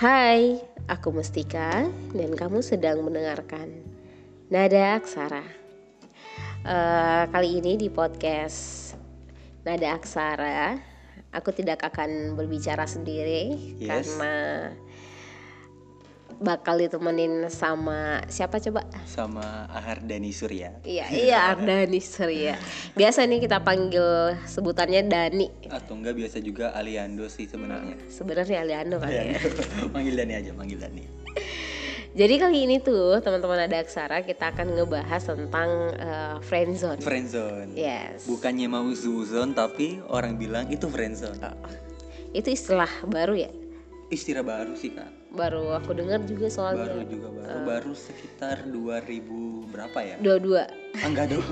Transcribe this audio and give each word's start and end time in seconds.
Hai, 0.00 0.56
aku 0.88 1.12
Mustika 1.12 1.84
dan 2.16 2.32
kamu 2.32 2.64
sedang 2.64 3.04
mendengarkan 3.04 3.68
Nada 4.48 4.96
Aksara. 4.96 5.44
Eh, 6.64 7.24
kali 7.28 7.60
ini 7.60 7.76
di 7.76 7.92
podcast 7.92 8.96
Nada 9.60 9.92
Aksara, 9.92 10.80
aku 11.36 11.52
tidak 11.52 11.84
akan 11.84 12.32
berbicara 12.32 12.88
sendiri 12.88 13.76
Yes. 13.76 14.16
karena 14.16 14.32
bakal 16.40 16.74
ditemenin 16.74 17.46
sama 17.46 18.24
siapa 18.26 18.56
coba? 18.58 18.80
sama 19.04 19.68
Ahar 19.68 20.00
Dani 20.00 20.32
Surya 20.32 20.72
Iya, 20.80 21.06
iya 21.10 21.38
Ardani 21.52 22.00
Surya. 22.00 22.56
Biasa 22.92 23.22
nih 23.22 23.38
kita 23.38 23.60
panggil 23.60 24.02
sebutannya 24.44 25.04
Dani. 25.04 25.68
atau 25.68 25.94
enggak 25.94 26.16
biasa 26.16 26.40
juga 26.40 26.72
Aliando 26.72 27.28
sih 27.28 27.44
sebenarnya 27.44 27.94
Sebenarnya 28.08 28.56
Aliando 28.58 28.96
kan 28.96 29.12
ya. 29.12 29.36
manggil 29.94 30.16
Dani 30.16 30.32
aja 30.34 30.50
manggil 30.50 30.80
Dani 30.80 31.04
Jadi 32.10 32.34
kali 32.36 32.66
ini 32.66 32.76
tuh 32.78 33.20
teman-teman 33.20 33.70
ada 33.70 33.78
aksara 33.78 34.24
kita 34.24 34.50
akan 34.50 34.74
ngebahas 34.74 35.22
tentang 35.22 35.70
eh, 35.94 36.36
friendzone. 36.42 36.98
friendzone 36.98 37.70
Yes. 37.72 38.24
bukannya 38.24 38.66
mau 38.66 38.88
zuzon 38.90 39.52
tapi 39.52 40.00
orang 40.08 40.34
bilang 40.34 40.66
itu 40.66 40.88
friendzone 40.88 41.38
Itu 42.32 42.48
istilah 42.48 42.88
baru 43.04 43.34
ya. 43.38 43.50
Istilah 44.10 44.42
baru 44.42 44.74
sih 44.74 44.90
kak 44.90 45.08
Baru 45.30 45.70
aku 45.70 45.94
dengar 45.94 46.18
juga 46.26 46.46
baru 46.46 46.52
soalnya. 46.52 47.06
juga 47.06 47.28
baru 47.30 47.58
baru 47.62 47.92
sekitar 47.94 48.66
2000 48.66 49.70
berapa 49.70 49.98
ya 50.02 50.16
Dua-dua. 50.18 50.66
Ah, 50.98 51.06
enggak 51.06 51.30
dong 51.30 51.46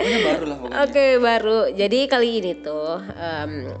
baru 0.00 0.44
lah 0.44 0.56
pokoknya 0.60 0.76
Oke 0.84 1.06
baru. 1.16 1.58
Jadi 1.72 1.98
kali 2.06 2.28
ini 2.40 2.52
tuh 2.60 3.00
em, 3.14 3.72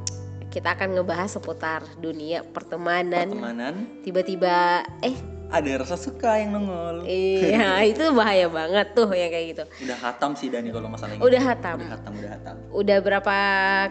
kita 0.48 0.74
akan 0.74 0.98
ngebahas 0.98 1.30
seputar 1.30 1.80
dunia 1.96 2.42
pertemanan. 2.42 3.28
pertemanan 3.30 3.74
Tiba-tiba 4.02 4.80
eh 5.00 5.16
ada 5.50 5.82
rasa 5.82 5.98
suka 5.98 6.38
yang 6.38 6.54
nongol 6.54 7.02
iya 7.04 7.82
itu 7.90 8.14
bahaya 8.14 8.46
banget 8.46 8.94
tuh 8.94 9.10
yang 9.10 9.28
kayak 9.28 9.46
gitu. 9.52 9.64
udah 9.84 9.98
hatam 9.98 10.38
sih 10.38 10.46
Dani 10.46 10.70
kalau 10.70 10.86
masalah 10.86 11.12
ini 11.12 11.20
Udah 11.20 11.42
hatam. 11.42 11.76
udah 11.82 11.90
hatam 11.90 12.12
udah 12.14 12.30
hatam 12.30 12.56
Udah 12.70 12.98
berapa 13.02 13.36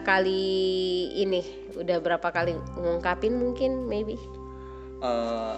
kali 0.02 0.42
ini? 1.14 1.40
Udah 1.76 2.00
berapa 2.00 2.28
kali 2.32 2.56
ngungkapin 2.74 3.36
mungkin 3.36 3.84
maybe? 3.86 4.16
Eh, 5.00 5.54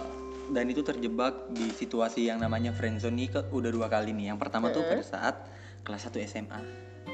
dan 0.51 0.65
itu 0.67 0.83
terjebak 0.83 1.49
di 1.51 1.71
situasi 1.71 2.27
yang 2.27 2.43
namanya 2.43 2.75
friendzone 2.75 3.31
ke, 3.31 3.47
udah 3.47 3.71
dua 3.71 3.87
kali 3.87 4.11
nih. 4.11 4.35
Yang 4.35 4.39
pertama 4.43 4.69
tuh 4.69 4.83
pada 4.83 5.01
saat 5.01 5.35
kelas 5.81 6.03
1 6.11 6.19
SMA. 6.27 6.59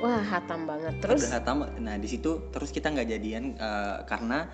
Wah 0.01 0.21
hatam 0.21 0.65
banget. 0.65 0.97
Terus 0.97 1.25
Udah 1.25 1.31
hatam. 1.37 1.57
Nah 1.77 1.95
di 1.97 2.09
situ 2.09 2.49
terus 2.49 2.73
kita 2.73 2.89
nggak 2.89 3.07
jadian 3.07 3.53
eh, 3.53 3.97
karena 4.05 4.49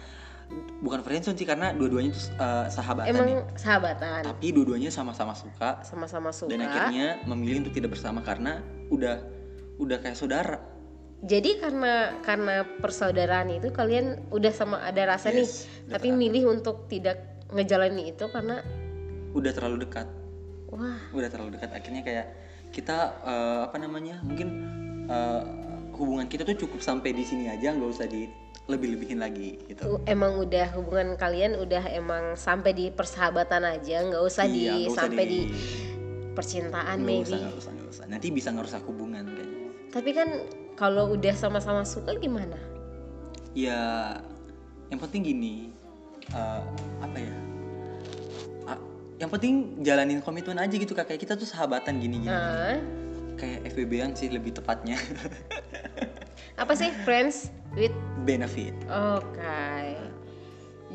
bukan 0.79 1.01
friendzone 1.01 1.33
sih 1.33 1.47
karena 1.47 1.73
dua-duanya 1.73 2.13
tuh 2.13 2.25
eh, 2.37 2.65
sahabatan 2.69 3.09
emang 3.09 3.27
nih. 3.27 3.37
sahabatan 3.57 4.21
Tapi 4.23 4.47
dua-duanya 4.53 4.89
sama-sama 4.93 5.33
suka 5.33 5.81
sama-sama 5.81 6.29
suka. 6.29 6.51
dan 6.53 6.65
akhirnya 6.67 7.23
memilih 7.25 7.65
untuk 7.65 7.73
tidak 7.73 7.97
bersama 7.97 8.21
karena 8.21 8.61
udah 8.93 9.17
udah 9.81 9.97
kayak 9.99 10.15
saudara. 10.15 10.57
Jadi 11.25 11.57
karena 11.57 12.13
karena 12.21 12.61
persaudaraan 12.83 13.49
itu 13.49 13.73
kalian 13.73 14.29
udah 14.29 14.53
sama 14.53 14.83
ada 14.85 15.09
rasa 15.09 15.33
nih, 15.33 15.41
Yes, 15.41 15.65
udah 15.89 15.97
tapi 15.97 16.13
milih 16.13 16.53
untuk 16.53 16.85
tidak 16.85 17.17
ngejalani 17.49 18.13
itu 18.13 18.29
karena 18.29 18.61
Udah 19.33 19.51
terlalu 19.51 19.83
dekat. 19.89 20.05
wah 20.69 21.01
Udah 21.11 21.27
terlalu 21.27 21.57
dekat. 21.57 21.73
Akhirnya 21.73 22.05
kayak 22.05 22.25
kita 22.69 23.15
eh, 23.25 23.59
apa 23.67 23.77
namanya? 23.81 24.21
Mungkin 24.21 24.47
eh, 25.09 25.41
hubungan 25.97 26.27
kita 26.29 26.45
tuh 26.45 26.67
cukup 26.67 26.83
sampai 26.83 27.15
di 27.15 27.23
sini 27.25 27.49
aja 27.49 27.73
nggak 27.73 27.89
usah 27.89 28.05
di 28.05 28.27
lebih-lebihin 28.65 29.21
lagi 29.21 29.61
gitu. 29.67 30.01
emang 30.05 30.41
udah 30.41 30.73
hubungan 30.73 31.13
kalian 31.15 31.53
udah 31.55 31.85
emang 31.93 32.33
sampai 32.33 32.73
di 32.73 32.89
persahabatan 32.89 33.61
aja, 33.61 34.01
nggak 34.01 34.23
usah 34.23 34.45
di 34.45 34.65
Iya, 34.65 34.73
nggak 34.75 34.89
usah 34.89 35.01
sampai 35.05 35.25
di, 35.25 35.39
di- 35.45 35.53
percintaan 36.33 36.97
nggak 36.97 37.07
maybe. 37.07 37.29
usah 37.29 37.37
nggak 37.39 37.55
usah 37.55 37.71
nggak 37.71 37.89
usah. 37.89 38.05
Nanti 38.09 38.27
bisa 38.29 38.49
ngerusak 38.49 38.81
hubungan 38.83 39.23
kayaknya. 39.29 39.69
Tapi 39.93 40.09
kan 40.11 40.29
kalau 40.73 41.13
udah 41.13 41.33
sama-sama 41.33 41.85
suka 41.85 42.13
gimana? 42.15 42.57
ya 43.55 44.11
yang 44.91 44.99
penting 44.99 45.23
gini 45.23 45.71
eh, 46.29 46.61
apa 46.99 47.17
ya? 47.17 47.33
Yang 49.15 49.31
penting 49.31 49.55
jalanin 49.79 50.19
komitmen 50.19 50.59
aja 50.59 50.75
gitu 50.75 50.91
kak. 50.91 51.07
Kayak 51.07 51.23
kita 51.23 51.33
tuh 51.39 51.47
sahabatan 51.47 52.03
gini 52.03 52.19
gini 52.19 52.27
Ah, 52.27 52.75
kayak 53.39 53.63
FBB-an 53.71 54.11
sih 54.11 54.27
lebih 54.27 54.51
tepatnya. 54.51 54.99
Apa 56.61 56.75
sih 56.75 56.91
friends 57.07 57.47
with 57.75 57.95
benefit 58.23 58.73
Oke. 58.87 59.99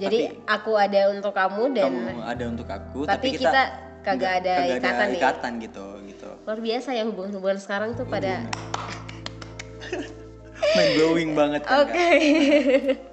Jadi 0.00 0.32
aku 0.48 0.80
ada 0.80 1.12
untuk 1.12 1.36
kamu 1.36 1.76
dan 1.76 1.92
kamu 1.92 2.22
ada 2.24 2.44
untuk 2.48 2.68
aku 2.68 3.04
tapi 3.04 3.36
tapi, 3.36 3.42
kita 3.42 3.62
kagak 4.00 4.32
ada 4.40 4.54
kagak 4.64 4.80
ikatan 4.80 5.06
nih. 5.12 5.18
ikatan 5.20 5.52
gitu 5.60 5.86
gitu 6.08 6.30
luar 6.48 6.60
biasa 6.64 6.88
ya 6.96 7.04
hubungan-hubungan 7.04 7.58
sekarang 7.60 7.90
tuh 7.92 8.08
pada 8.08 8.40
mind 10.76 10.92
blowing 10.96 11.30
banget 11.36 11.60
kan 11.68 11.84
Oke. 11.84 12.08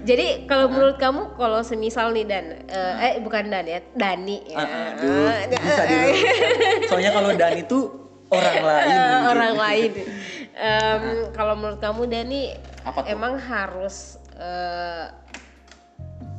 Jadi 0.00 0.48
kalau 0.50 0.66
menurut 0.66 0.98
kamu 0.98 1.38
kalau 1.38 1.62
semisal 1.62 2.10
nih 2.10 2.26
Dan 2.26 2.66
eh, 2.66 2.94
eh 2.98 3.12
bukan 3.22 3.46
Dan 3.46 3.62
ya, 3.62 3.78
Dani 3.94 4.42
ya. 4.42 4.58
Ah, 4.58 4.66
ah, 4.66 4.86
aduh, 4.96 5.30
bisa 5.62 5.82
dulu. 5.86 6.08
soalnya 6.90 7.10
kalau 7.14 7.30
Dani 7.36 7.62
tuh 7.68 7.82
orang 8.30 8.58
lain 8.58 8.90
mungkin. 8.90 9.30
orang 9.30 9.54
lain. 9.54 9.90
Em, 10.50 11.02
kalau 11.30 11.54
menurut 11.54 11.78
kamu 11.78 12.02
Dani 12.10 12.42
Apa 12.84 13.04
tuh? 13.04 13.12
emang 13.12 13.36
harus 13.36 14.16
eh 14.36 15.08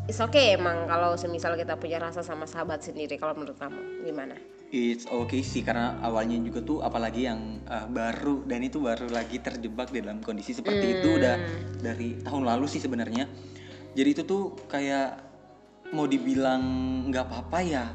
It's 0.09 0.19
okay 0.19 0.57
emang 0.57 0.89
kalau 0.89 1.15
semisal 1.15 1.55
kita 1.55 1.77
punya 1.77 2.01
rasa 2.01 2.25
sama 2.25 2.49
sahabat 2.49 2.83
sendiri 2.83 3.15
kalau 3.15 3.37
menurut 3.37 3.55
kamu 3.55 4.03
gimana? 4.03 4.35
It's 4.73 5.07
okay 5.07 5.39
sih 5.39 5.61
karena 5.63 5.95
awalnya 6.03 6.35
juga 6.41 6.59
tuh 6.65 6.83
apalagi 6.83 7.29
yang 7.29 7.63
uh, 7.69 7.87
baru 7.87 8.43
dan 8.43 8.65
itu 8.65 8.81
baru 8.81 9.07
lagi 9.07 9.39
terjebak 9.39 9.93
di 9.93 10.03
dalam 10.03 10.19
kondisi 10.19 10.57
seperti 10.57 10.99
itu 10.99 11.15
udah 11.15 11.37
dari 11.79 12.17
tahun 12.27 12.43
lalu 12.43 12.65
sih 12.67 12.81
sebenarnya. 12.83 13.29
Jadi 13.93 14.09
itu 14.09 14.23
tuh 14.27 14.57
kayak 14.67 15.21
mau 15.95 16.09
dibilang 16.09 16.63
nggak 17.07 17.25
apa-apa 17.31 17.59
ya 17.63 17.85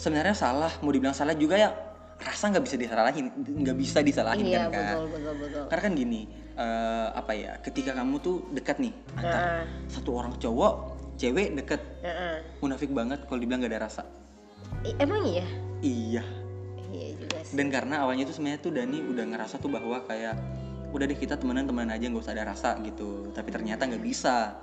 sebenarnya 0.00 0.32
salah 0.32 0.72
mau 0.80 0.92
dibilang 0.92 1.12
salah 1.12 1.36
juga 1.36 1.60
ya 1.60 1.70
rasa 2.18 2.50
nggak 2.50 2.64
bisa 2.64 2.76
disalahin 2.76 3.26
nggak 3.38 3.76
bisa 3.76 3.98
disalahin 4.00 4.42
Iya 4.44 4.66
kan 4.66 4.70
Kak. 4.70 4.82
betul 4.90 5.06
betul 5.08 5.34
betul. 5.38 5.64
karena 5.66 5.82
kan 5.82 5.92
gini 5.94 6.20
eh, 6.52 7.08
apa 7.12 7.32
ya 7.32 7.52
ketika 7.58 7.90
kamu 7.92 8.14
tuh 8.18 8.36
dekat 8.50 8.76
nih 8.78 8.92
antara 9.14 9.38
Heeh. 9.38 9.64
satu 9.86 10.10
orang 10.14 10.34
cowok 10.34 10.74
cewek 11.14 11.54
deket 11.54 11.80
Heeh. 12.00 12.42
munafik 12.58 12.90
banget 12.90 13.22
kalau 13.24 13.38
dibilang 13.38 13.62
gak 13.62 13.70
ada 13.70 13.80
rasa 13.84 14.02
I- 14.82 14.98
Emang 14.98 15.22
iya? 15.24 15.46
iya 15.78 16.24
Iya 16.88 17.08
juga 17.20 17.38
sih. 17.44 17.54
dan 17.54 17.68
karena 17.68 18.00
awalnya 18.00 18.24
tuh 18.24 18.34
sebenarnya 18.34 18.60
tuh 18.60 18.72
Dani 18.72 18.98
udah 19.04 19.24
ngerasa 19.28 19.54
tuh 19.58 19.68
bahwa 19.68 20.02
kayak 20.02 20.34
udah 20.88 21.04
deh 21.04 21.14
kita 21.14 21.36
temenan 21.36 21.68
temenan 21.68 21.92
aja 21.92 22.08
nggak 22.08 22.24
usah 22.24 22.32
ada 22.32 22.48
rasa 22.48 22.80
gitu 22.80 23.28
tapi 23.30 23.52
ternyata 23.52 23.84
nggak 23.84 24.00
bisa 24.00 24.56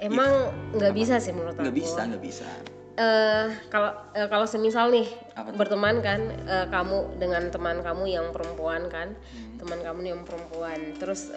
Emang 0.00 0.32
nggak 0.72 0.92
bisa 0.92 1.20
sih 1.20 1.30
menurut 1.30 1.54
nggak 1.54 1.68
aku. 1.68 1.78
bisa 1.78 2.00
nggak 2.02 2.22
bisa 2.24 2.48
Eh, 2.92 3.46
kalau 3.66 3.88
eh, 4.12 4.28
kalau 4.28 4.44
semisal 4.44 4.92
nih 4.92 5.08
berteman 5.56 6.04
kan 6.04 6.20
eh, 6.28 6.66
kamu 6.68 7.16
dengan 7.16 7.48
teman 7.48 7.80
kamu 7.80 8.04
yang 8.06 8.26
perempuan 8.30 8.84
kan 8.86 9.16
Hmm. 9.32 9.56
teman 9.56 9.80
kamu 9.80 10.00
yang 10.06 10.20
perempuan. 10.22 10.76
Terus 10.96 11.32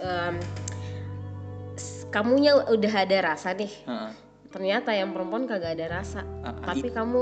s- 1.75 2.03
kamunya 2.07 2.59
udah 2.61 2.93
ada 2.97 3.17
rasa 3.25 3.51
nih. 3.51 3.71
Heeh. 3.83 4.11
ternyata 4.47 4.95
yang 4.95 5.11
perempuan 5.11 5.43
kagak 5.45 5.75
ada 5.75 5.99
rasa. 5.99 6.23
Ah, 6.39 6.55
tapi 6.65 6.87
kamu 6.89 7.21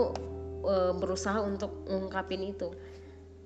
eh, 0.64 0.94
berusaha 0.94 1.42
untuk 1.42 1.86
ngungkapin 1.86 2.42
itu. 2.44 2.70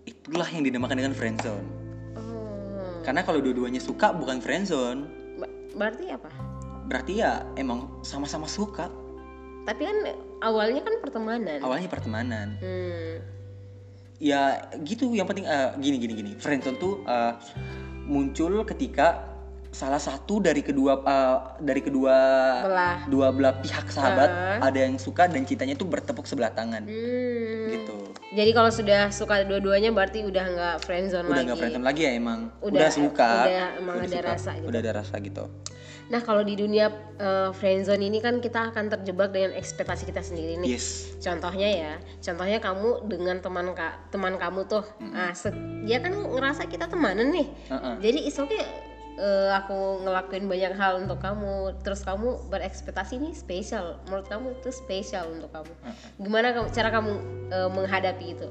Itulah 0.03 0.47
yang 0.47 0.63
dinamakan 0.63 0.95
dengan 0.97 1.11
friendzone 1.11 1.67
oh, 2.15 2.99
karena 3.01 3.23
kalau 3.23 3.39
dua-duanya 3.39 3.79
suka 3.79 4.11
bukan 4.11 4.39
friendzone 4.39 5.03
ba- 5.35 5.51
berarti 5.73 6.11
apa? 6.11 6.31
Berarti 6.87 7.13
ya 7.17 7.43
emang 7.53 7.99
sama-sama 8.01 8.43
suka. 8.45 8.87
Tapi 9.63 9.83
kan 9.83 9.97
awalnya 10.39 10.81
kan 10.81 10.93
pertemanan 10.99 11.59
awalnya 11.59 11.87
pertemanan 11.87 12.47
hmm. 12.57 13.13
ya 14.17 14.41
gitu 14.81 15.11
yang 15.11 15.25
penting 15.25 15.45
eh, 15.45 15.69
gini 15.77 15.97
gini 15.97 16.13
gini 16.15 16.31
friendzone 16.35 16.77
tuh 16.77 17.01
eh, 17.03 17.33
muncul 18.03 18.63
ketika 18.63 19.29
salah 19.69 19.99
satu 19.99 20.39
dari 20.39 20.61
kedua 20.61 20.93
eh, 20.99 21.37
dari 21.59 21.79
kedua 21.79 22.15
Belah. 22.63 22.97
dua 23.05 23.27
belah 23.29 23.53
pihak 23.57 23.85
sahabat 23.87 24.29
Heeh. 24.29 24.57
ada 24.63 24.79
yang 24.79 24.95
suka 24.95 25.27
dan 25.27 25.43
cintanya 25.43 25.73
tuh 25.73 25.85
bertepuk 25.85 26.23
sebelah 26.23 26.49
tangan 26.49 26.81
Hmm. 26.83 27.69
gitu 27.69 27.97
Jadi 28.27 28.51
kalau 28.51 28.67
sudah 28.67 29.07
suka 29.09 29.39
dua-duanya 29.41 29.89
berarti 29.89 30.21
udah 30.21 30.45
nggak 30.45 30.75
friendzone 30.81 31.25
udah 31.25 31.31
lagi. 31.33 31.45
nggak 31.45 31.57
friendzone 31.57 31.85
lagi 31.85 32.01
ya 32.01 32.11
emang 32.13 32.39
Udah- 32.59 32.73
udah, 32.75 32.89
suka 32.89 33.31
udah 33.45 33.67
emang 33.77 33.95
ada 33.97 34.07
suka. 34.09 34.27
rasa 34.27 34.49
gitu. 34.53 34.65
udah 34.67 34.79
ada 34.79 34.91
rasa 34.93 35.15
gitu 35.17 35.43
Nah 36.07 36.19
kalau 36.19 36.39
di 36.39 36.55
dunia 36.55 36.87
eh, 37.17 37.51
friendzone 37.51 37.99
ini 38.01 38.17
kan 38.17 38.39
kita 38.39 38.71
akan 38.71 38.87
terjebak 38.89 39.31
dengan 39.31 39.51
ekspektasi 39.53 40.07
kita 40.07 40.23
sendiri 40.23 40.55
nih. 40.57 40.75
yes. 40.75 41.11
Contohnya 41.17 41.67
ya, 41.67 41.93
contohnya 42.21 42.57
kamu 42.57 42.89
dengan 43.05 43.37
teman 43.39 43.73
ka- 43.73 43.99
teman 44.07 44.35
kamu 44.35 44.65
tuh, 44.65 44.85
ah 45.11 45.33
se- 45.33 45.51
dia 45.83 45.99
kan 45.99 46.15
ngerasa 46.15 46.65
kita 46.65 46.87
temanan 46.87 47.29
nih. 47.29 47.47
Heeh. 47.67 47.95
Jadi 47.99 48.19
is 48.23 48.37
okay 48.37 48.63
eh, 49.17 49.49
aku 49.51 50.05
ngelakuin 50.05 50.45
banyak 50.45 50.73
hal 50.73 51.01
untuk 51.01 51.17
kamu. 51.17 51.81
Terus 51.81 52.01
kamu 52.01 52.47
berekspektasi 52.47 53.17
ini 53.17 53.33
spesial. 53.33 53.99
Menurut 54.05 54.27
kamu 54.27 54.47
itu 54.55 54.69
spesial 54.69 55.27
untuk 55.27 55.49
kamu. 55.49 55.73
Gimana 56.21 56.53
kamu 56.53 56.67
cara 56.71 56.89
kamu 56.89 57.11
eh, 57.49 57.69
menghadapi 57.69 58.25
itu? 58.31 58.47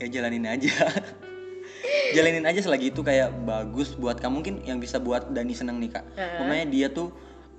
Ya 0.00 0.08
jalanin 0.08 0.48
aja 0.48 0.72
jalanin 2.12 2.44
aja 2.44 2.60
selagi 2.60 2.90
itu 2.90 3.00
kayak 3.00 3.32
bagus 3.42 3.94
buat 3.94 4.18
kamu. 4.18 4.42
Mungkin 4.42 4.54
yang 4.64 4.78
bisa 4.78 4.98
buat 4.98 5.30
Dani 5.30 5.52
seneng 5.52 5.78
nih 5.78 5.90
kak. 5.92 6.04
Pokoknya 6.38 6.66
dia 6.66 6.86
tuh 6.88 7.08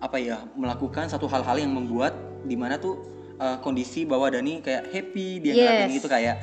apa 0.01 0.18
ya 0.18 0.42
melakukan 0.57 1.07
satu 1.07 1.30
hal-hal 1.30 1.62
yang 1.62 1.71
membuat 1.71 2.13
di 2.42 2.57
mana 2.57 2.77
tuh 2.77 3.01
uh, 3.38 3.57
kondisi 3.62 4.06
bahwa 4.06 4.30
Dani 4.30 4.62
kayak 4.62 4.89
happy 4.89 5.39
dia 5.39 5.53
ngelakuin 5.53 5.89
Yes. 5.89 5.98
gitu 6.01 6.07
kayak 6.09 6.36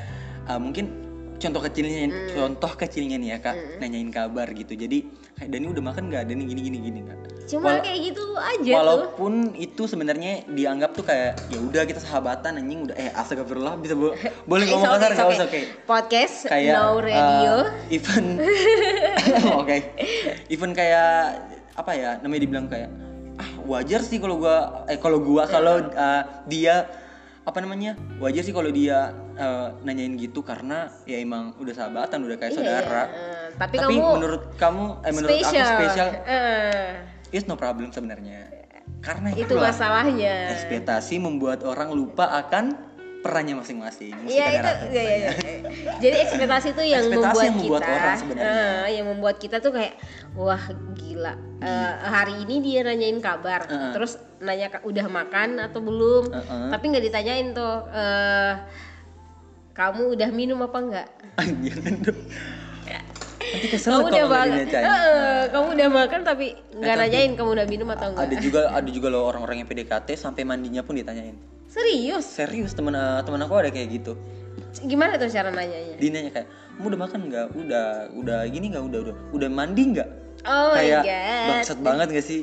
uh, 0.46 0.58
mungkin 0.58 0.97
contoh 1.38 1.62
kecilnya 1.62 1.99
contoh 2.35 2.73
kecilnya 2.75 3.17
nih 3.17 3.29
ya 3.35 3.38
kak 3.38 3.56
nanyain 3.79 4.11
kabar 4.11 4.50
gitu. 4.50 4.75
Jadi 4.75 5.06
Dani 5.38 5.70
udah 5.70 5.82
makan 5.82 6.11
nggak? 6.11 6.26
Dani 6.26 6.43
gini 6.44 6.61
gini 6.61 6.79
gini. 6.82 7.00
Kak 7.06 7.17
cuma 7.49 7.73
Wala- 7.73 7.81
kayak 7.81 8.00
gitu 8.12 8.25
aja 8.37 8.61
tuh 8.61 8.76
Walaupun 8.76 9.32
itu 9.56 9.82
sebenarnya 9.87 10.44
dianggap 10.44 10.93
tuh 10.93 11.06
kayak 11.06 11.38
ya 11.49 11.58
udah 11.58 11.82
kita 11.87 11.96
sahabatan 11.99 12.58
anjing 12.58 12.90
udah. 12.90 12.96
Eh 12.99 13.08
astagfirullah 13.14 13.79
bisa 13.79 13.94
bo- 13.94 14.12
boleh 14.50 14.67
It's 14.67 14.73
ngomong 14.75 14.90
okay, 14.90 14.99
kasar 14.99 15.11
nggak? 15.11 15.25
okay. 15.25 15.37
usah 15.38 15.49
kayak 15.49 15.69
podcast 15.87 16.37
kayak 16.44 16.75
no 16.75 16.99
radio. 16.99 17.55
uh, 17.55 17.67
even 17.96 18.25
oke. 19.55 19.76
Even 20.49 20.70
kayak 20.75 21.11
apa 21.73 21.93
ya 21.94 22.11
namanya 22.19 22.43
dibilang 22.43 22.67
kayak 22.67 22.90
ah 23.38 23.50
wajar 23.64 24.02
sih 24.02 24.19
kalau 24.19 24.37
gua 24.37 24.82
eh 24.90 24.99
kalau 24.99 25.23
gua 25.23 25.46
kalau 25.46 25.79
uh, 25.87 26.23
dia 26.44 26.90
apa 27.46 27.58
namanya 27.62 27.94
wajar 28.19 28.43
sih 28.43 28.50
kalau 28.50 28.69
dia 28.69 29.14
uh, 29.38 29.69
nanyain 29.81 30.14
gitu 30.14 30.43
karena 30.43 30.90
ya 31.05 31.17
emang 31.17 31.55
udah 31.56 31.73
sahabatan 31.73 32.19
udah 32.20 32.37
kayak 32.37 32.52
Iya, 32.52 32.58
saudara 32.58 33.02
eh, 33.06 33.46
tapi, 33.55 33.76
tapi 33.76 33.94
kamu 33.94 34.02
menurut 34.12 34.43
kamu 34.55 34.85
eh 35.00 35.12
menurut 35.14 35.37
aku 35.37 35.46
spesial 35.46 35.69
spesial 35.73 36.08
Eh, 36.26 36.90
it's 37.31 37.46
no 37.46 37.55
problem 37.55 37.88
sebenarnya 37.88 38.50
karena 38.99 39.31
itu 39.31 39.46
itulah 39.46 39.70
masalahnya 39.70 40.50
ekspektasi 40.52 41.17
membuat 41.17 41.62
orang 41.62 41.90
lupa 41.90 42.35
akan 42.37 42.75
perannya 43.19 43.55
masing-masing 43.56 44.14
Iya 44.25 44.46
itu, 44.52 44.70
iya, 44.88 45.02
iya, 45.02 45.11
iya. 45.11 45.31
jadi 45.99 46.17
ekspektasi 46.23 46.70
itu 46.70 46.82
yang 46.85 47.02
Ekspektasi 47.05 47.19
membuat 47.19 47.44
yang 47.44 47.56
membuat 47.56 47.82
kita, 47.82 47.93
orang 47.93 48.14
sebenarnya. 48.17 48.55
eh, 48.55 48.87
yang 48.94 49.06
membuat 49.06 49.37
kita 49.37 49.56
tuh 49.58 49.73
kayak 49.75 49.94
wah 50.35 50.64
gila. 50.94 51.35
Eh, 51.58 51.93
hari 52.00 52.35
ini 52.38 52.62
dia 52.62 52.87
nanyain 52.87 53.19
kabar, 53.19 53.67
Heeh. 53.67 53.90
terus 53.90 54.23
nanya 54.38 54.70
"Ka- 54.70 54.87
udah 54.87 55.06
makan 55.11 55.58
atau 55.58 55.82
belum, 55.82 56.31
Heeh. 56.31 56.70
tapi 56.70 56.85
nggak 56.88 57.05
ditanyain 57.05 57.50
tuh 57.50 57.90
eh, 57.90 58.52
kamu 59.78 60.19
udah 60.19 60.30
minum 60.34 60.58
apa 60.66 60.78
enggak? 60.82 61.08
Jangan 61.38 61.94
dong. 62.02 62.20
Nanti 63.38 63.66
kesel 63.70 63.90
kamu 63.94 64.06
udah 64.10 64.26
makan. 64.26 64.48
Heeh, 64.66 65.40
kamu 65.54 65.66
udah 65.78 65.88
makan 65.88 66.20
tapi 66.26 66.46
nggak 66.75 66.96
tapi- 66.98 67.02
nanyain 67.06 67.32
kamu 67.38 67.50
udah 67.54 67.66
minum 67.70 67.88
atau 67.94 68.10
enggak? 68.10 68.26
Ada 68.26 68.36
juga 68.42 68.60
ada 68.75 68.90
juga 68.90 69.06
loh 69.08 69.22
orang-orang 69.30 69.62
yang 69.62 69.69
PDKT 69.70 70.19
sampai 70.19 70.42
mandinya 70.42 70.82
pun 70.82 70.98
ditanyain. 70.98 71.38
Serius? 71.70 72.26
Serius 72.26 72.75
temen 72.75 72.90
eh, 72.98 73.20
temen 73.22 73.38
aku 73.38 73.54
ada 73.54 73.70
kayak 73.70 73.88
gitu. 74.02 74.19
Gimana 74.82 75.14
tuh 75.14 75.30
cara 75.30 75.54
nanyanya? 75.54 75.94
Dia 75.96 76.10
nanya 76.10 76.30
kayak, 76.34 76.48
"Kamu 76.76 76.86
udah 76.90 77.00
makan 77.08 77.20
nggak? 77.30 77.46
Udah, 77.54 77.86
udah 78.19 78.38
gini 78.50 78.66
nggak? 78.75 78.84
Udah, 78.84 78.98
udah. 79.06 79.14
Udah 79.30 79.48
mandi 79.48 79.82
nggak?" 79.94 80.08
Oh 80.42 80.75
my 80.75 80.82
kayak 80.82 81.22
bangsat 81.50 81.78
banget 81.78 82.06
gak 82.19 82.26
sih? 82.26 82.40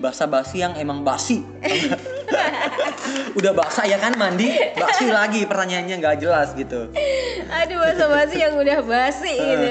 Basa 0.00 0.24
basi 0.24 0.64
yang 0.64 0.72
emang 0.80 1.04
basi. 1.04 1.44
udah 3.38 3.52
basah 3.52 3.84
ya 3.84 3.98
kan 3.98 4.12
mandi, 4.16 4.52
basi 4.74 5.08
lagi 5.08 5.44
pertanyaannya 5.44 5.96
nggak 6.00 6.16
jelas 6.20 6.52
gitu. 6.54 6.88
Aduh 7.52 7.76
bahasa 7.78 8.04
basi 8.08 8.36
yang 8.40 8.54
udah 8.56 8.78
basi 8.82 9.34
gitu. 9.36 9.68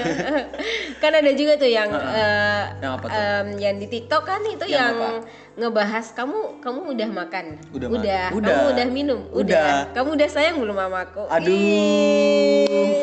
kan 1.01 1.11
ada 1.17 1.31
juga 1.33 1.57
tuh 1.57 1.69
yang 1.69 1.89
eh, 1.89 2.63
Yang 2.77 2.91
apa 2.93 3.05
tuh? 3.05 3.17
em, 3.17 3.47
yang 3.57 3.75
di 3.77 3.87
TikTok 3.89 4.23
kan 4.23 4.41
itu 4.45 4.65
Yang 4.69 4.77
yang, 4.77 4.93
apa? 4.97 5.09
ngebahas 5.51 6.05
kamu 6.13 6.39
kamu 6.61 6.79
udah 6.95 7.09
makan. 7.11 7.45
Udah 7.73 7.87
udah. 7.89 8.23
udah. 8.33 8.49
Kamu 8.53 8.65
udah 8.77 8.85
minum. 8.87 9.19
Udah. 9.33 9.89
Kamu 9.91 10.09
udah 10.15 10.29
sayang 10.29 10.57
belum 10.61 10.77
sama 10.77 10.99
aku? 11.05 11.23
Aduh. 11.27 11.51
Ih. 11.51 13.01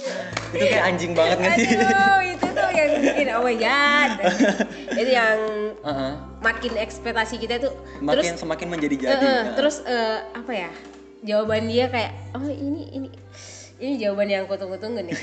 Itu 0.48 0.64
kayak 0.64 0.84
anjing 0.88 1.12
banget 1.12 1.36
gak 1.44 1.54
sih? 1.60 1.76
Aduh, 1.76 2.18
itu 2.24 2.47
yang 2.78 2.92
bikin 3.00 3.26
oh 3.30 3.42
my 3.42 3.56
god. 3.56 4.10
itu 4.98 5.10
yang 5.10 5.38
Heeh. 5.80 6.12
makin 6.38 6.72
ekspektasi 6.76 7.36
kita 7.36 7.58
tuh 7.58 7.72
Makin 7.98 8.14
terus 8.30 8.40
semakin 8.40 8.66
menjadi-jadi. 8.68 9.10
Eh, 9.10 9.18
eh, 9.18 9.40
Nah. 9.42 9.54
terus 9.54 9.76
eh, 9.82 10.18
apa 10.32 10.52
ya 10.56 10.70
jawaban 11.20 11.66
dia 11.66 11.86
kayak 11.86 12.14
oh 12.32 12.46
ini 12.46 12.82
ini 12.92 13.08
ini 13.76 13.92
jawaban 13.96 14.26
yang 14.26 14.42
aku 14.44 14.54
tunggu-tunggu 14.54 15.02
nih 15.02 15.14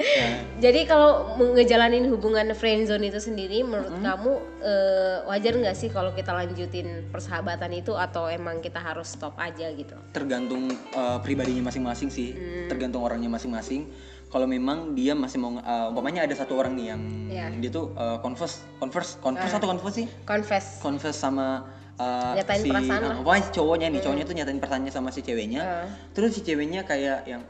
Nah, 0.00 0.32
jadi 0.64 0.80
kalau 0.84 1.10
ngejalanin 1.36 2.08
hubungan 2.08 2.50
friendzone 2.52 3.04
itu 3.04 3.20
sendiri 3.20 3.60
menurut 3.60 3.92
Hmm. 3.92 4.02
kamu 4.02 4.32
eh, 4.60 5.16
wajar 5.26 5.52
nggak 5.54 5.76
sih 5.76 5.88
kalau 5.88 6.10
kita 6.10 6.30
lanjutin 6.30 6.88
persahabatan 7.06 7.74
itu 7.74 7.92
atau 7.92 8.26
emang 8.26 8.58
kita 8.58 8.78
harus 8.78 9.10
stop 9.10 9.36
aja 9.36 9.68
gitu 9.70 9.94
tergantung 10.10 10.66
eh, 10.72 11.18
pribadinya 11.20 11.68
masing-masing 11.68 12.08
sih, 12.08 12.32
Hmm. 12.32 12.66
tergantung 12.66 13.02
orangnya 13.02 13.28
masing-masing. 13.28 13.90
Kalau 14.30 14.46
memang 14.46 14.94
dia 14.94 15.10
masih 15.12 15.42
mau, 15.42 15.50
eh, 15.52 15.86
umpamanya 15.90 16.22
ada 16.22 16.32
satu 16.32 16.54
orang 16.54 16.78
nih 16.78 16.86
yang 16.88 17.00
Iya. 17.26 17.46
dia 17.58 17.70
tuh 17.70 17.90
eh, 17.92 18.18
converse, 18.22 18.62
converse, 18.78 19.18
converse 19.18 19.50
Ah. 19.50 19.58
atau 19.58 19.68
converse 19.68 19.96
sih? 19.96 20.06
confess 20.22 20.78
Converse 20.78 21.18
sama 21.18 21.66
eh, 22.00 22.32
Nyatain 22.38 22.62
si, 22.62 22.68
perasaan 22.70 22.88
lah. 22.96 23.10
Hmm. 23.12 23.18
pokoknya 23.20 23.42
si 23.42 23.50
cowoknya 23.52 23.86
nih, 23.90 24.00
cowoknya 24.00 24.24
tuh 24.24 24.32
nyatain 24.32 24.56
perasaannya 24.56 24.88
sama 24.88 25.08
si 25.10 25.20
ceweknya. 25.20 25.60
Ah. 25.60 25.86
Terus 26.10 26.32
si 26.32 26.40
ceweknya 26.40 26.80
kayak 26.82 27.28
yang, 27.28 27.42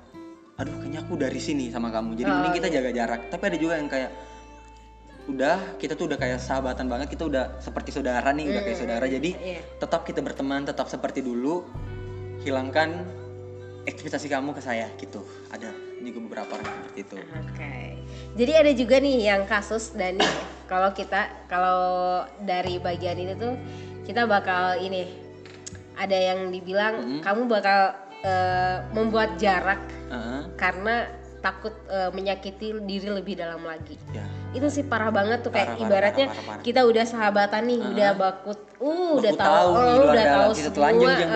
aduh 0.57 0.75
kayaknya 0.75 1.01
aku 1.01 1.15
dari 1.15 1.39
sini 1.39 1.71
sama 1.71 1.87
kamu, 1.89 2.19
jadi 2.19 2.27
Oh, 2.27 2.35
mending 2.35 2.55
kita 2.59 2.69
jaga 2.69 2.91
jarak. 2.91 3.21
Tapi 3.31 3.43
ada 3.47 3.55
juga 3.55 3.75
yang 3.79 3.87
kayak 3.87 4.11
udah 5.29 5.79
kita 5.79 5.95
tuh 5.95 6.11
udah 6.11 6.19
kayak 6.19 6.41
sahabatan 6.41 6.89
banget 6.89 7.07
kita 7.09 7.23
udah 7.23 7.63
seperti 7.63 7.93
saudara 7.93 8.27
nih 8.33 8.51
udah 8.51 8.63
kayak 8.65 8.79
saudara 8.81 9.05
jadi 9.07 9.31
Iya. 9.31 9.61
tetap 9.79 10.03
kita 10.03 10.19
berteman 10.19 10.67
tetap 10.67 10.89
seperti 10.89 11.23
dulu 11.23 11.63
hilangkan 12.41 13.07
ekspektasi 13.83 14.27
kamu 14.27 14.53
ke 14.53 14.61
saya 14.61 14.87
gitu 14.97 15.21
ada 15.49 15.73
juga 15.99 16.19
beberapa 16.21 16.51
orang 16.55 16.69
seperti 16.69 17.01
itu 17.03 17.17
Oke. 17.17 17.77
Jadi 18.31 18.53
ada 18.55 18.73
juga 18.73 18.97
nih 18.97 19.17
yang 19.27 19.43
kasus 19.45 19.91
dan 19.93 20.15
kalau 20.65 20.91
kita 20.91 21.29
kalau 21.47 21.81
dari 22.41 22.79
bagian 22.79 23.19
itu 23.19 23.35
tuh 23.35 23.55
kita 24.03 24.25
bakal 24.25 24.79
ini 24.79 25.11
ada 25.95 26.15
yang 26.15 26.49
dibilang 26.49 27.21
kamu 27.21 27.43
bakal 27.45 27.93
eh, 28.21 28.77
membuat 28.91 29.35
jarak 29.37 29.83
Heeh, 30.09 30.41
karena 30.55 31.11
takut 31.41 31.73
eh, 31.89 32.09
menyakiti 32.11 32.77
diri 32.81 33.09
lebih 33.11 33.35
dalam 33.35 33.61
lagi. 33.61 33.97
ya 34.11 34.25
Itu 34.53 34.69
sih 34.69 34.85
parah 34.85 35.11
banget 35.11 35.41
tuh 35.41 35.51
kayak 35.51 35.75
Parah, 35.75 35.83
ibaratnya 35.83 36.27
parah, 36.29 36.37
parah, 36.37 36.49
parah. 36.55 36.63
kita 36.63 36.81
udah 36.85 37.05
sahabatan 37.05 37.63
nih, 37.67 37.81
udah 37.83 38.11
bakut, 38.15 38.61
uh 38.79 39.11
udah 39.17 39.33
Baku 39.33 39.43
tahu, 39.43 39.69
tahu 39.73 39.73
oh, 39.75 40.07
udah 40.07 40.25
tahu 40.27 40.51
kita 40.53 40.63
semua. 40.63 40.77
telanjang. 40.77 41.29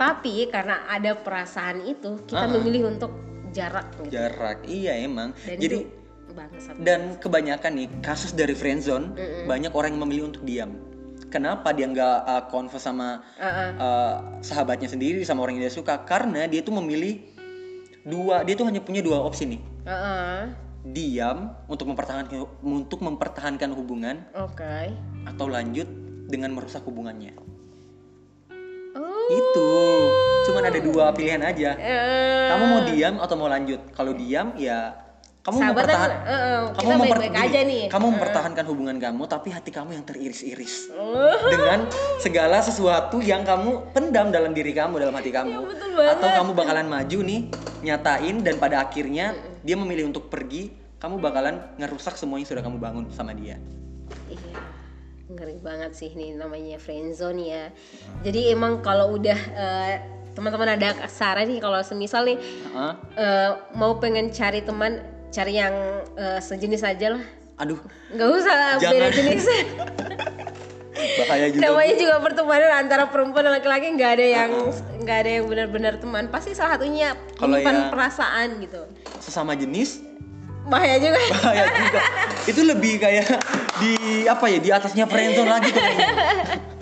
Tapi 0.00 0.48
karena 0.48 0.88
ada 0.88 1.12
perasaan 1.12 1.84
itu, 1.84 2.24
kita 2.24 2.48
Ah. 2.48 2.50
memilih 2.50 2.88
untuk 2.88 3.12
jarak 3.50 3.90
gitu. 3.98 4.14
jarak 4.14 4.62
iya 4.64 4.94
emang 4.96 5.34
Dan 5.42 5.58
jadi 5.58 5.78
bangsat. 6.30 6.74
dan 6.78 7.00
kebanyakan 7.18 7.72
nih 7.74 7.88
kasus 7.98 8.30
dari 8.30 8.54
friendzone 8.54 9.10
banyak 9.44 9.74
orang 9.74 9.90
yang 9.90 10.02
memilih 10.06 10.24
untuk 10.30 10.46
diam 10.46 10.70
kenapa 11.28 11.74
dia 11.74 11.90
nggak 11.90 12.16
uh, 12.22 12.42
converse 12.46 12.86
sama 12.86 13.26
Heeh. 13.34 13.74
uh, 13.74 14.38
sahabatnya 14.38 14.86
sendiri 14.86 15.26
sama 15.26 15.42
orang 15.42 15.58
yang 15.58 15.66
dia 15.66 15.74
suka 15.74 15.98
karena 16.00 16.46
dia 16.46 16.62
tuh 16.62 16.78
memilih 16.78 17.26
dua 18.00 18.46
dia 18.46 18.54
tuh 18.54 18.70
hanya 18.70 18.78
punya 18.78 19.02
dua 19.02 19.18
opsi 19.18 19.50
nih 19.50 19.60
Heeh. 19.82 20.54
diam 20.86 21.50
untuk 21.66 21.90
mempertahankan 21.90 22.30
untuk 22.62 23.02
mempertahankan 23.02 23.74
hubungan 23.74 24.22
Oke. 24.32 24.94
atau 25.26 25.50
lanjut 25.50 25.90
dengan 26.24 26.54
merusak 26.54 26.86
hubungannya 26.86 27.34
ada 30.70 30.80
dua 30.80 31.04
pilihan 31.12 31.42
aja. 31.42 31.70
Eh, 31.76 32.48
kamu 32.50 32.64
mau 32.64 32.80
diam 32.86 33.14
atau 33.18 33.34
mau 33.34 33.48
lanjut? 33.50 33.80
Kalau 33.92 34.12
diam 34.14 34.54
ya 34.54 34.94
kamu 35.40 35.56
Sahabatan, 35.56 35.72
mempertahan 35.72 36.10
eh, 36.12 36.32
eh, 36.36 36.60
kamu 36.76 36.88
memper- 37.00 37.00
baik-baik 37.16 37.32
gini, 37.32 37.48
aja 37.48 37.60
nih. 37.64 37.84
kamu 37.88 38.06
mempertahankan 38.12 38.64
hubungan 38.68 38.96
kamu 39.00 39.22
tapi 39.24 39.48
hati 39.48 39.70
kamu 39.72 39.90
yang 39.96 40.04
teriris-iris. 40.04 40.92
Oh. 40.92 41.32
dengan 41.48 41.88
segala 42.20 42.60
sesuatu 42.60 43.24
yang 43.24 43.40
kamu 43.40 43.96
pendam 43.96 44.28
dalam 44.28 44.52
diri 44.52 44.76
kamu 44.76 45.00
dalam 45.00 45.16
hati 45.16 45.32
kamu. 45.32 45.64
Ya, 45.96 46.12
atau 46.12 46.28
kamu 46.44 46.50
bakalan 46.52 46.86
maju 46.92 47.18
nih 47.24 47.40
nyatain 47.80 48.44
dan 48.44 48.60
pada 48.60 48.84
akhirnya 48.84 49.32
dia 49.64 49.76
memilih 49.80 50.12
untuk 50.12 50.28
pergi 50.28 50.76
kamu 51.00 51.16
bakalan 51.16 51.56
ngerusak 51.80 52.20
semua 52.20 52.36
yang 52.36 52.44
sudah 52.44 52.60
kamu 52.60 52.76
bangun 52.76 53.04
sama 53.08 53.32
dia. 53.32 53.56
Iya, 54.28 54.60
ngeri 55.32 55.56
banget 55.64 55.96
sih 55.96 56.12
nih 56.12 56.36
namanya 56.36 56.76
friendzone 56.76 57.40
ya. 57.48 57.64
Jadi 58.20 58.52
emang 58.52 58.84
kalau 58.84 59.16
udah 59.16 59.40
eh, 59.56 59.94
teman-teman 60.40 60.72
ada 60.72 60.88
saran 61.06 61.44
nih 61.44 61.60
kalau 61.60 61.84
semisal 61.84 62.24
nih 62.24 62.40
Heeh. 62.40 62.92
eh, 63.14 63.50
mau 63.76 64.00
pengen 64.00 64.32
cari 64.32 64.64
teman 64.64 65.04
cari 65.28 65.52
yang 65.54 65.76
eh, 66.16 66.40
sejenis 66.40 66.80
aja 66.82 67.12
lah. 67.12 67.24
aduh 67.60 67.76
Nggak 68.08 68.28
usah 68.32 68.56
Jangan. 68.80 68.92
beda 68.96 69.08
jenis. 69.12 69.44
bahaya 71.20 71.48
juga 71.48 71.60
namanya 71.62 71.94
juga 71.96 72.16
pertemanan 72.18 72.72
antara 72.74 73.04
perempuan 73.06 73.40
dan 73.42 73.52
laki-laki 73.54 73.88
nggak 73.90 74.10
ada 74.16 74.26
yang 74.26 74.50
nggak 74.98 75.16
ada 75.18 75.30
yang 75.30 75.44
benar-benar 75.44 75.94
teman. 75.96 76.24
Pasti 76.28 76.56
salah 76.56 76.76
satunya 76.76 77.12
Kalau 77.36 77.52
menyimpan 77.52 77.76
ya- 77.76 77.88
perasaan 77.88 78.48
gitu. 78.58 78.80
sesama 79.20 79.52
jenis 79.52 80.00
bahaya 80.62 80.96
juga 80.96 81.20
bahaya 81.34 81.64
juga 81.66 82.00
itu 82.52 82.60
lebih 82.62 82.94
kayak 82.96 83.26
di 83.76 83.92
apa 84.24 84.44
ya 84.46 84.58
di 84.58 84.70
atasnya 84.70 85.04
friendzone 85.04 85.50
lagi 85.50 85.68
tuh. 85.68 85.84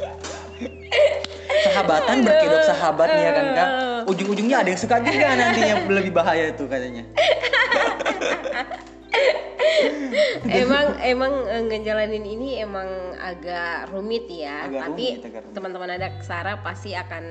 sahabatan 1.78 2.16
berkedok 2.26 2.62
sahabat 2.66 3.08
nih 3.14 3.22
ya 3.22 3.32
kan 3.32 3.46
kak. 3.54 3.68
Ujung-ujungnya 4.08 4.56
ada 4.64 4.68
yang 4.72 4.80
suka 4.80 4.96
juga 5.04 5.26
nantinya 5.36 5.74
lebih 5.86 6.12
bahaya 6.16 6.50
itu 6.50 6.64
katanya 6.66 7.04
emang 10.48 10.96
emang 11.02 11.32
eh, 11.46 11.62
ngejalanin 11.68 12.24
ini 12.24 12.48
emang 12.60 12.88
agak 13.18 13.88
rumit 13.92 14.26
ya. 14.30 14.66
Agak 14.66 14.82
tapi 14.90 15.06
teman-teman 15.52 15.90
ada 15.94 16.08
Sarah 16.22 16.60
pasti 16.60 16.92
akan 16.94 17.24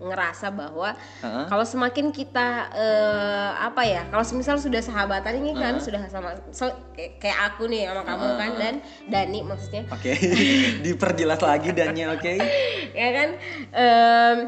ngerasa 0.00 0.50
bahwa 0.50 0.94
Heeh. 1.22 1.44
kalau 1.48 1.64
semakin 1.64 2.10
kita 2.10 2.70
eh, 2.74 3.50
apa 3.58 3.82
ya 3.86 4.02
kalau 4.08 4.24
semisal 4.24 4.56
sudah 4.58 4.80
sahabatan 4.80 5.40
ini 5.40 5.52
kan 5.56 5.78
sudah 5.78 6.06
sama 6.10 6.36
so, 6.50 6.70
kayak- 6.96 7.54
aku 7.54 7.66
nih 7.68 7.88
sama 7.90 8.02
kamu 8.06 8.26
kan 8.40 8.50
dan 8.56 8.74
Dani 9.08 9.40
maksudnya. 9.44 9.82
Oke 9.90 10.12
diperjelas 10.84 11.40
lagi 11.40 11.70
dannya 11.72 12.14
oke? 12.14 12.32
Ya 12.94 13.10
kan? 13.10 13.28
Em, 13.74 14.38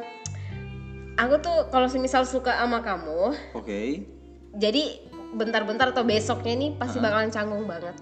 aku 1.18 1.34
tuh 1.42 1.66
kalau 1.72 1.88
semisal 1.90 2.22
suka 2.28 2.54
sama 2.54 2.78
kamu 2.84 3.34
oke. 3.56 3.80
jadi 4.54 5.05
bentar-bentar 5.36 5.92
atau 5.92 6.02
besoknya 6.02 6.54
nih 6.56 6.70
pasti 6.74 6.96
bakalan 6.96 7.28
canggung 7.28 7.64
banget 7.64 7.92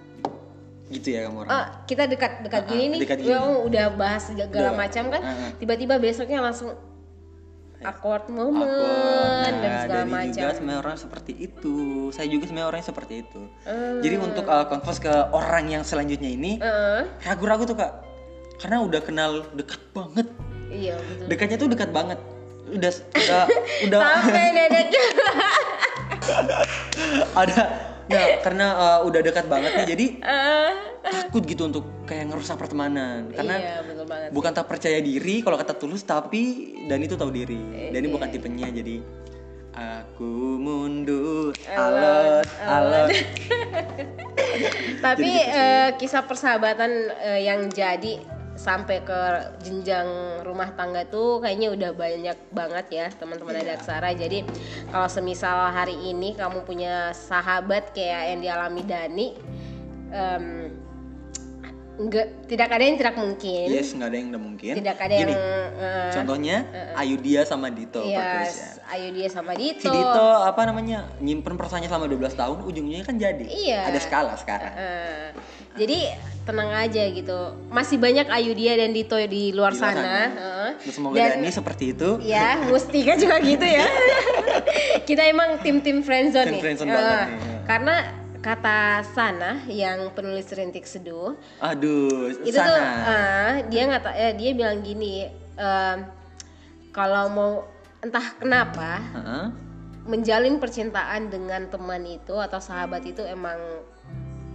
gitu 0.86 1.08
ya 1.10 1.26
kamu 1.26 1.38
orang 1.40 1.50
Ah, 1.50 1.64
kita 1.82 2.04
dekat-dekat 2.04 2.62
Ah, 2.62 2.68
gini 2.68 2.84
ah, 2.84 2.90
nih, 2.92 3.00
dekat 3.02 3.18
gini. 3.20 3.34
udah 3.66 3.86
bahas 3.92 4.22
segala 4.24 4.46
Udah. 4.68 4.76
macam 4.76 5.04
kan, 5.08 5.20
Ah, 5.20 5.32
ah. 5.32 5.50
tiba-tiba 5.56 5.94
besoknya 5.96 6.38
langsung 6.38 6.70
awkward 7.82 8.28
moment 8.28 8.64
Awkward. 8.64 9.44
dan 9.50 9.54
Nah, 9.66 9.80
segala 9.82 9.98
Dani 9.98 10.12
macam. 10.14 10.32
juga 10.34 10.52
sebenarnya 10.54 10.80
orang 10.80 10.96
seperti 10.96 11.32
itu. 11.38 11.74
Saya 12.10 12.26
juga 12.26 12.44
sebenarnya 12.46 12.68
orang 12.70 12.82
seperti 12.82 13.14
itu. 13.18 13.40
Hmm. 13.62 13.98
Jadi 13.98 14.16
untuk 14.18 14.44
uh, 14.46 14.64
confess 14.66 14.98
ke 14.98 15.10
orang 15.32 15.64
yang 15.68 15.82
selanjutnya 15.82 16.30
ini 16.30 16.52
ragu-ragu 17.22 17.64
tuh 17.64 17.74
kak, 17.74 17.92
karena 18.58 18.80
udah 18.80 19.00
kenal 19.00 19.30
dekat 19.52 19.80
banget. 19.90 20.26
iya 20.70 20.94
betul. 20.98 21.26
Dekatnya 21.26 21.56
tuh 21.56 21.68
dekat 21.70 21.90
banget. 21.90 22.18
Udah 22.66 22.92
udah 23.10 23.44
udah 23.88 24.00
Sampai 24.00 24.48
dedeknya. 24.50 25.02
ada 27.42 27.60
nah 28.04 28.36
karena 28.44 28.66
uh, 28.76 28.98
udah 29.08 29.20
dekat 29.24 29.48
banget 29.48 29.72
nih 29.80 29.86
jadi 29.96 30.06
Eh, 31.04 31.12
takut 31.12 31.44
gitu 31.44 31.68
untuk 31.68 31.84
kayak 32.08 32.32
ngerusak 32.32 32.56
pertemanan. 32.56 33.28
Karena 33.28 33.60
iya 33.60 33.76
betul 33.84 34.08
banget. 34.08 34.28
bukan 34.32 34.52
tak 34.56 34.66
percaya 34.72 34.98
diri 35.04 35.44
kalau 35.44 35.60
kata 35.60 35.76
tulus 35.76 36.00
tapi 36.00 36.72
dan 36.88 37.04
itu 37.04 37.12
tahu 37.12 37.28
diri. 37.28 37.92
Dan 37.92 38.08
ini 38.08 38.08
bukan 38.08 38.32
tipenya 38.32 38.72
jadi 38.72 39.04
aku 39.76 40.56
mundur 40.56 41.52
alot 41.68 42.48
alot. 42.64 43.10
Tapi 45.04 45.30
eh, 45.44 45.88
kisah 46.00 46.24
persahabatan 46.24 46.90
eh, 47.20 47.40
yang 47.44 47.68
jadi 47.68 48.16
sampai 48.54 49.02
ke 49.02 49.20
jenjang 49.66 50.06
rumah 50.46 50.70
tangga 50.78 51.02
tuh 51.10 51.42
kayaknya 51.42 51.74
udah 51.74 51.90
banyak 51.90 52.38
banget 52.54 52.86
ya 52.90 53.06
teman-teman 53.10 53.58
ada 53.58 53.74
Aksara. 53.78 54.14
Jadi 54.14 54.46
kalau 54.88 55.08
semisal 55.10 55.74
hari 55.74 55.98
ini 56.10 56.38
kamu 56.38 56.62
punya 56.62 57.10
sahabat 57.10 57.90
kayak 57.90 58.34
yang 58.34 58.40
dialami 58.40 58.82
Dani, 58.86 59.26
em, 60.14 60.70
nggak 61.94 62.50
tidak 62.50 62.74
ada 62.74 62.82
yang 62.82 62.98
tidak 62.98 63.14
mungkin, 63.14 63.66
yes 63.70 63.94
nggak 63.94 64.08
ada 64.10 64.16
yang 64.18 64.28
udah 64.34 64.42
mungkin. 64.42 64.72
Tidak 64.74 64.96
ada 64.98 65.14
yang 65.14 65.30
Gini, 65.30 65.34
eh, 65.38 66.10
contohnya 66.10 66.56
Ayudia 66.98 67.46
sama 67.46 67.70
Dito 67.70 68.02
Iya, 68.02 68.18
bagus 68.18 68.54
ya. 68.58 68.70
Ayo 68.94 69.08
dia 69.14 69.28
sama 69.30 69.52
Dito. 69.54 69.86
si 69.86 69.88
Dito. 69.90 70.26
Apa 70.42 70.66
namanya 70.66 71.06
nyimpen 71.22 71.54
perasaannya 71.54 71.86
selama 71.86 72.10
12 72.10 72.34
tahun 72.34 72.58
ujungnya 72.66 73.06
kan 73.06 73.14
jadi. 73.14 73.46
Iya. 73.46 73.80
ada 73.94 74.00
skala 74.02 74.34
sekarang. 74.34 74.74
Eh, 74.74 75.28
jadi 75.74 75.98
tenang 76.44 76.70
aja 76.70 77.02
gitu. 77.08 77.38
Masih 77.66 77.96
banyak 77.96 78.28
Ayu 78.28 78.52
dia 78.52 78.76
dan 78.76 78.92
Dito 78.92 79.16
di 79.16 79.48
luar 79.50 79.72
Di 79.72 79.80
luar 79.80 79.90
sana. 79.90 79.96
sana. 79.96 80.18
Heeh. 80.30 80.70
Terus 80.78 80.94
semoga 80.94 81.16
Dan- 81.16 81.40
Dani 81.40 81.50
seperti 81.50 81.84
itu 81.90 82.10
Ya, 82.20 82.48
Mustika 82.62 83.16
juga 83.16 83.36
gitu 83.40 83.64
ya. 83.64 83.86
Kita 85.08 85.22
emang 85.24 85.56
tim-tim 85.58 86.00
friendzone 86.00 86.46
Tim 86.46 86.52
nih. 86.52 86.60
friendzone 86.60 86.88
Eh, 86.88 86.94
banget 86.94 87.16
nih. 87.16 87.38
Karena 87.64 87.96
kata 88.38 88.78
Sana 89.08 89.50
yang 89.66 90.12
penulis 90.12 90.44
Rintik 90.46 90.84
Seduh 90.84 91.32
aduh 91.56 92.28
itu 92.44 92.52
sana 92.52 92.68
tuh 92.68 92.76
eh, 93.08 93.52
dia 93.72 93.82
ngata 93.88 94.10
eh, 94.12 94.32
dia 94.34 94.52
bilang 94.52 94.78
gini 94.78 95.24
em, 95.56 95.98
kalau 96.90 97.24
mau 97.26 97.52
entah 97.98 98.36
kenapa 98.36 99.00
Heeh. 99.00 99.44
menjalin 100.04 100.60
percintaan 100.60 101.32
dengan 101.32 101.64
teman 101.66 102.04
itu 102.04 102.36
atau 102.36 102.60
sahabat 102.60 103.00
itu 103.02 103.24
emang 103.24 103.56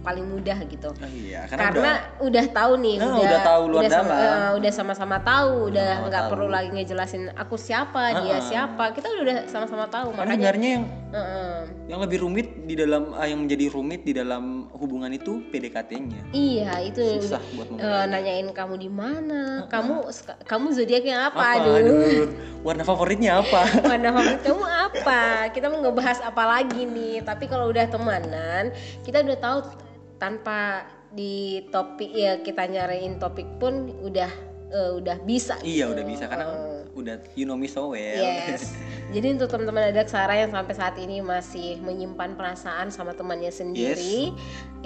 paling 0.00 0.24
mudah 0.24 0.56
gitu. 0.64 0.88
Oh 0.90 1.10
iya, 1.10 1.44
karena, 1.44 1.64
Karena 1.66 1.92
udah, 2.18 2.44
tahu 2.50 2.72
nih, 2.78 2.96
Nah, 2.96 3.20
udah 3.20 3.40
tahu 3.42 3.62
luar 3.68 3.82
udah 3.82 3.90
sama, 3.92 4.08
dalam. 4.10 4.32
eh, 4.32 4.50
udah 4.56 4.72
sama-sama 4.72 5.16
tahu, 5.20 5.52
udah 5.68 5.84
Sama-sama 5.84 6.08
nggak 6.08 6.24
perlu 6.26 6.46
lagi 6.48 6.68
ngejelasin 6.70 7.22
aku 7.34 7.54
siapa, 7.54 8.02
dia 8.18 8.34
Ah. 8.34 8.40
siapa. 8.40 8.84
Kita 8.90 9.06
udah, 9.06 9.22
udah 9.22 9.36
sama-sama 9.46 9.84
tahu. 9.86 10.08
karena 10.10 10.24
Makanya 10.26 10.36
sebenarnya 10.40 10.68
yang 10.70 10.84
Heeh. 11.10 11.56
yang 11.86 12.00
lebih 12.00 12.18
rumit 12.20 12.46
di 12.64 12.74
dalam 12.74 13.02
ah, 13.12 13.26
yang 13.26 13.40
menjadi 13.40 13.66
rumit 13.68 14.00
di 14.00 14.12
dalam 14.12 14.42
hubungan 14.72 15.10
itu 15.10 15.42
PDKT-nya. 15.50 16.20
iya 16.30 16.80
itu 16.80 17.02
Susah 17.20 17.42
buat 17.52 17.68
memulainya. 17.68 18.06
nanyain 18.08 18.48
kamu 18.48 18.74
di 18.78 18.88
mana, 18.88 19.66
kamu 19.66 20.08
seka- 20.08 20.40
kamu 20.44 20.66
zodiaknya 20.72 21.28
apa, 21.28 21.36
Apa? 21.36 21.60
aduh. 21.60 21.76
Aduh, 21.76 22.26
warna 22.62 22.82
favoritnya 22.82 23.38
apa? 23.38 23.62
Warna 23.90 24.08
favorit 24.10 24.40
kamu 24.40 24.64
apa? 24.64 25.20
Kita 25.50 25.66
mau 25.66 25.80
ngebahas 25.80 26.18
apa 26.22 26.42
lagi 26.48 26.82
nih? 26.84 27.20
Tapi 27.20 27.44
kalau 27.44 27.68
udah 27.68 27.84
temanan, 27.84 28.70
kita 29.02 29.20
udah 29.20 29.38
tahu 29.38 29.58
tanpa 30.20 30.84
di 31.10 31.64
topik 31.72 32.12
ya 32.12 32.38
kita 32.44 32.70
nyariin 32.70 33.18
topik 33.18 33.48
pun 33.58 33.90
udah 34.04 34.30
eh, 34.70 34.90
udah 35.00 35.16
bisa. 35.26 35.58
iya, 35.66 35.90
udah 35.90 36.04
bisa 36.06 36.30
karena 36.30 36.46
udah 36.94 37.16
you 37.34 37.48
know 37.48 37.58
me 37.58 37.66
so 37.66 37.90
well. 37.90 37.98
Yes. 37.98 38.76
Jadi 39.14 39.40
untuk 39.40 39.50
teman-teman 39.50 39.90
ada 39.90 40.06
Sarah 40.06 40.38
yang 40.38 40.54
sampai 40.54 40.74
saat 40.76 40.94
ini 41.02 41.18
masih 41.18 41.82
menyimpan 41.82 42.38
perasaan 42.38 42.94
sama 42.94 43.16
temannya 43.16 43.50
sendiri, 43.50 44.30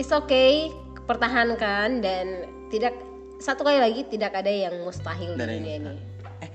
it's 0.01 0.15
okay, 0.15 0.73
pertahankan 1.05 2.01
dan 2.01 2.49
tidak 2.73 2.97
satu 3.43 3.67
kali 3.67 3.77
lagi 3.77 4.09
tidak 4.09 4.33
ada 4.33 4.49
yang 4.49 4.81
mustahil 4.81 5.37
Tidak 5.37 5.45
di 5.45 5.57
dunia 5.61 5.75
ini. 5.77 5.95
Eh, 6.41 6.51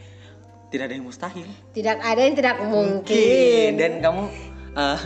tidak 0.74 0.84
ada 0.90 0.94
yang 0.98 1.06
mustahil. 1.06 1.48
Tidak 1.76 1.98
ada 2.02 2.22
yang 2.26 2.34
tidak 2.34 2.56
mungkin. 2.66 3.06
Mungkin. 3.06 3.70
Dan 3.78 3.92
kamu 4.02 4.24
eh, 4.74 5.00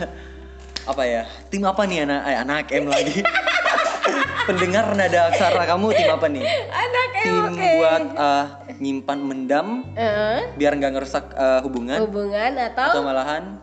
apa 0.88 1.02
ya? 1.04 1.22
Tim 1.52 1.68
apa 1.68 1.82
nih 1.84 2.08
anak 2.08 2.20
eh, 2.24 2.36
anak 2.40 2.64
M 2.72 2.86
lagi? 2.88 3.20
Pendengar 4.44 4.92
nada 4.92 5.32
aksara 5.32 5.64
kamu 5.64 5.86
tim 5.92 6.08
apa 6.08 6.26
nih? 6.28 6.44
Anak 6.68 7.08
Tim 7.24 7.44
oke. 7.48 7.68
buat 7.80 8.04
eh, 8.12 8.44
nyimpan 8.76 9.18
mendam 9.18 9.68
Eh, 9.96 10.52
biar 10.54 10.76
nggak 10.76 10.92
ngerusak 10.92 11.24
eh, 11.32 11.60
hubungan 11.64 12.04
hubungan 12.04 12.52
atau 12.60 12.90
atau 12.92 13.02
malahan 13.02 13.56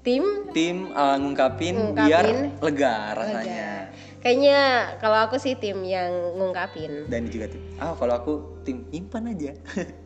tim 0.00 0.24
tim 0.56 0.88
eh, 0.88 1.16
ngungkapin, 1.20 1.74
Ngungkapin. 1.76 2.08
biar 2.08 2.24
lega 2.64 2.94
rasanya. 3.12 3.92
kayaknya 4.24 4.60
kalau 4.96 5.20
aku 5.20 5.36
sih 5.36 5.52
tim 5.60 5.84
yang 5.84 6.08
ngungkapin 6.40 7.04
Dan 7.12 7.28
juga 7.28 7.52
tim. 7.52 7.60
Ah 7.76 7.92
kalau 7.92 8.16
aku 8.16 8.32
tim 8.64 8.88
nyimpan 8.88 9.36
aja. 9.36 9.52